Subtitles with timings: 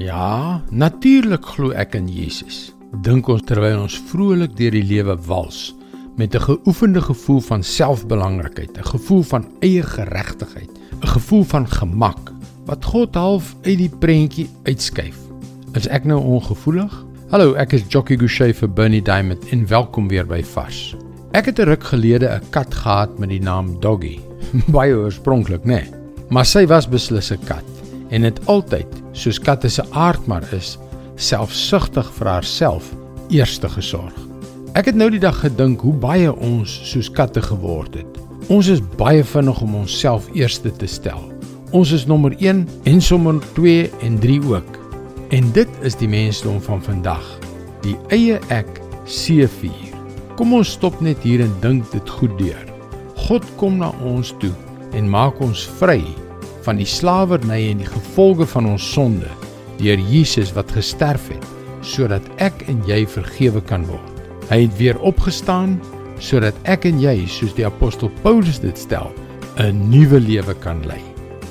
[0.00, 2.70] Ja, natuurlik glo ek in Jesus.
[3.04, 5.74] Dink ons terwyl ons vrolik deur die lewe wals
[6.16, 10.70] met 'n geoefende gevoel van selfbelangrikheid, 'n gevoel van eie geregtigheid,
[11.02, 12.32] 'n gevoel van gemak
[12.64, 15.16] wat God half uit die prentjie uitskuif.
[15.72, 17.04] Is ek nou ongevoelig?
[17.28, 20.96] Hallo, ek is Jockey Gouchee vir Bernie Diamond en welkom weer by Vars.
[21.32, 24.20] Ek het 'n ruk gelede 'n kat gehad met die naam Doggy.
[24.76, 25.66] Baie oorspronklik, né?
[25.66, 25.90] Nee.
[26.30, 27.64] Maar sy was beslis 'n kat
[28.08, 30.76] en het altyd, soos katte se aard maar is,
[31.20, 32.90] selfsugtig vir haarself
[33.30, 34.16] eerste gesorg.
[34.78, 38.20] Ek het nou die dag gedink hoe baie ons soos katte geword het.
[38.50, 41.20] Ons is baie vinnig om onsself eerste te stel.
[41.74, 44.78] Ons is nommer 1 en sommer 2 en 3 ook.
[45.30, 47.26] En dit is die mensdom van vandag.
[47.82, 49.94] Die eie ek C4.
[50.38, 52.66] Kom ons stop net hier en dink dit goed deur.
[53.28, 54.54] God kom na ons toe
[54.96, 56.00] en maak ons vry
[56.64, 59.28] van die slawerny en die gevolge van ons sonde
[59.80, 61.46] deur Jesus wat gesterf het
[61.86, 64.20] sodat ek en jy vergewe kan word.
[64.50, 65.78] Hy het weer opgestaan
[66.20, 69.08] sodat ek en jy soos die apostel Paulus dit stel,
[69.56, 71.00] 'n nuwe lewe kan lei.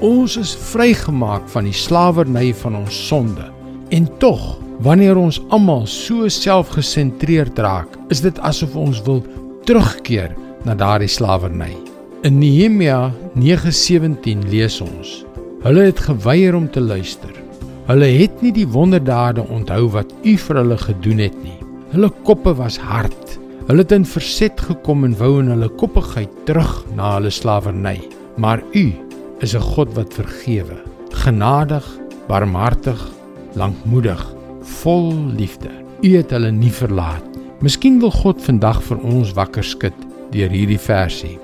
[0.00, 3.52] Ons is vrygemaak van die slawerny van ons sonde.
[3.90, 9.22] En tog Wanneer ons almal so selfgesentreerd raak, is dit asof ons wil
[9.68, 10.34] terugkeer
[10.66, 11.93] na daardie slawerny.
[12.24, 15.26] In Nehemia 9:17 lees ons:
[15.60, 17.34] Hulle het geweier om te luister.
[17.84, 21.58] Hulle het nie die wonderdade onthou wat U vir hulle gedoen het nie.
[21.92, 23.36] Hulle koppe was hard.
[23.68, 28.00] Hulle het in verset gekom en wou in hulle koppigheid terug na hulle slawerny.
[28.40, 28.86] Maar U
[29.44, 30.80] is 'n God wat vergewe,
[31.12, 31.84] genadig,
[32.26, 33.12] barmhartig,
[33.52, 34.24] lankmoedig
[34.80, 35.68] vol liefde.
[36.00, 37.28] U het hulle nie verlaat.
[37.60, 39.98] Miskien wil God vandag vir ons wakker skud
[40.30, 41.43] deur hierdie versie.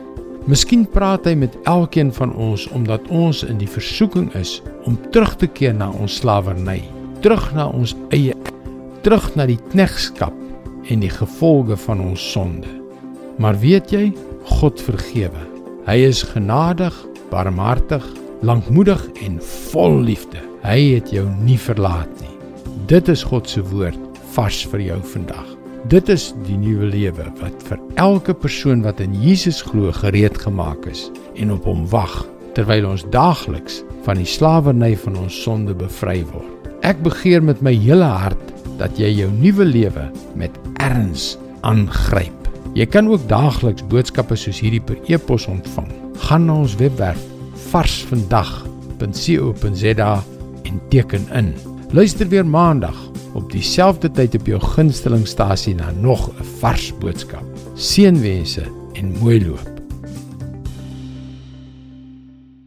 [0.50, 4.56] Miskien praat hy met elkeen van ons omdat ons in die versoeking is
[4.88, 6.80] om terug te keer na ons slawerny,
[7.22, 8.34] terug na ons eie,
[9.04, 10.34] terug na die knegskap
[10.90, 12.72] en die gevolge van ons sonde.
[13.38, 14.08] Maar weet jy,
[14.56, 15.44] God vergewe.
[15.86, 16.98] Hy is genadig,
[17.30, 18.02] barmhartig,
[18.42, 19.38] lankmoedig en
[19.70, 20.42] vol liefde.
[20.66, 22.34] Hy het jou nie verlaat nie.
[22.90, 25.59] Dit is God se woord vars vir jou vandag.
[25.88, 30.84] Dit is die nuwe lewe wat vir elke persoon wat in Jesus glo gereed gemaak
[30.90, 31.06] is
[31.40, 36.68] en op hom wag terwyl ons daagliks van die slawerny van ons sonde bevry word.
[36.84, 40.52] Ek begeer met my hele hart dat jy jou nuwe lewe met
[40.84, 42.48] erns aangryp.
[42.76, 45.88] Jy kan ook daagliks boodskappe soos hierdie per e-pos ontvang.
[46.28, 47.24] Gaan na ons webwerf
[47.72, 50.12] varsvandag.co.za
[50.68, 51.54] en teken in.
[51.96, 53.09] Luister weer maandag
[53.40, 57.44] op dieselfde tyd op jou gunstelingstasie na nog 'n vars boodskap.
[57.74, 59.69] Seënwense en mooi loop.